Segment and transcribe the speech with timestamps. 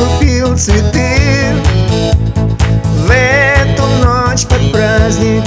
[0.00, 1.16] купил цветы.
[3.06, 5.44] В эту ночь под праздник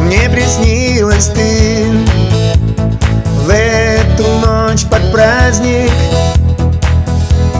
[0.00, 1.84] Мне приснилась ты.
[3.44, 5.90] В эту ночь под праздник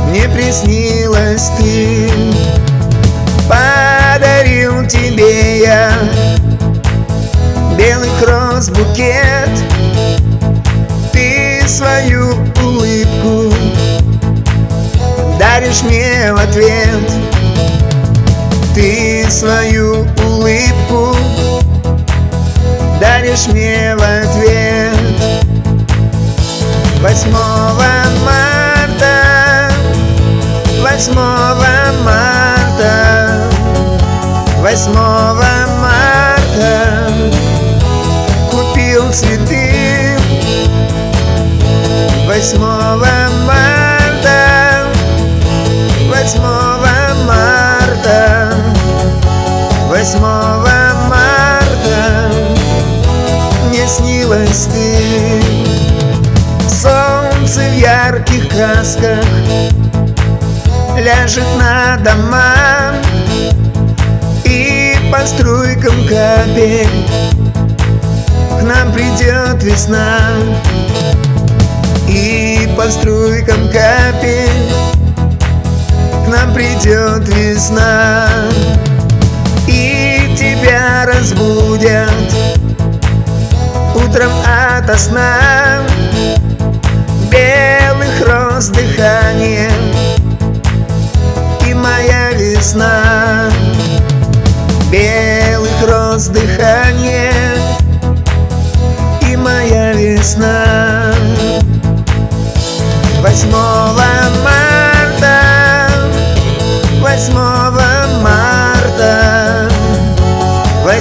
[0.08, 2.10] Мне приснилась ты.
[3.48, 5.90] Подарил тебе я
[7.76, 9.29] Белых роз букет
[15.70, 17.12] Даришь мне в ответ.
[18.74, 21.14] Ты свою улыбку
[23.00, 24.98] Даришь мне в ответ.
[27.00, 27.84] Восьмого
[28.26, 29.70] марта
[30.82, 31.66] Восьмого
[32.04, 33.48] марта
[34.58, 35.46] Восьмого
[35.80, 37.12] марта.
[38.50, 40.18] Купил цветы.
[42.26, 43.06] Восьмого
[43.46, 43.89] марта
[46.30, 46.86] Восьмого
[47.26, 48.54] марта.
[49.88, 50.70] Восьмого
[51.08, 52.30] марта
[53.66, 55.42] Мне снилась ты.
[56.68, 59.24] Солнце в ярких красках
[60.96, 62.94] Ляжет на дома
[64.44, 67.08] И по струйкам капель
[68.56, 70.20] К нам придет весна.
[72.06, 74.99] И по струйкам капель
[76.30, 78.28] нам придет весна
[79.66, 82.10] И тебя разбудят
[83.94, 85.82] Утром ото сна.
[87.30, 89.70] Белых роз дыхание
[91.66, 93.50] И моя весна.
[94.90, 97.32] Белых роз дыхание
[99.28, 101.14] И моя весна.
[103.20, 104.09] Восьмого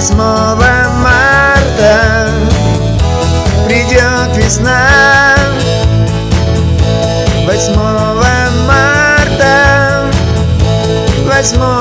[0.00, 2.30] 8 марта
[3.66, 4.88] придет весна.
[7.44, 7.74] 8
[8.66, 10.10] марта,
[11.26, 11.79] 8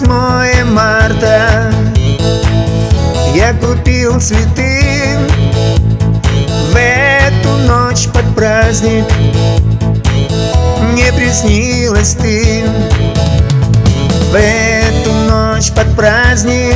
[0.00, 1.70] 8 марта.
[3.32, 5.16] Я купил цветы
[6.72, 9.04] В эту ночь под праздник.
[10.90, 12.64] Мне приснилась ты.
[14.32, 16.74] В эту ночь под праздник.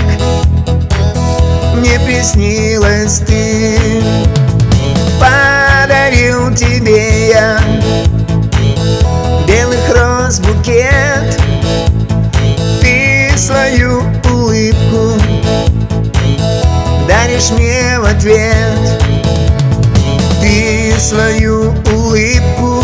[1.75, 3.77] Мне приснилась ты.
[14.58, 15.22] улыбку.
[17.06, 18.78] Даришь мне в ответ
[20.41, 22.82] Ты свою улыбку.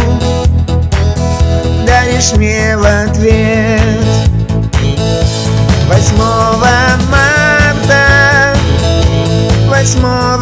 [1.87, 3.81] Даришь мне в ответ
[5.89, 6.17] 8
[7.11, 8.57] марта.
[9.69, 10.34] 8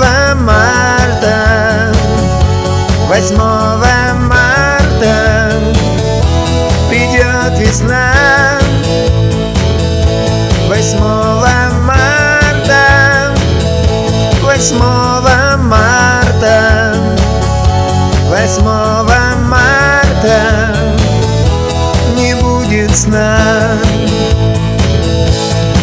[22.95, 23.79] сна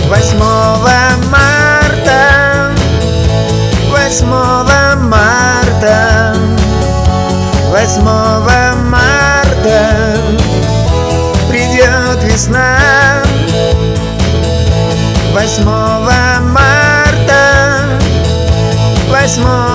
[0.09, 0.37] 8
[1.29, 2.71] марта.
[3.91, 4.25] 8
[5.07, 6.33] марта.
[7.71, 8.01] 8
[8.89, 10.17] марта.
[11.47, 13.21] Придет весна.
[15.33, 15.63] 8
[16.53, 17.41] марта.
[19.09, 19.68] 8